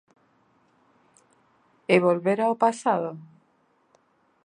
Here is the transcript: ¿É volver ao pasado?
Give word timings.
¿É 1.95 1.97
volver 2.07 2.39
ao 2.41 2.59
pasado? 2.63 3.11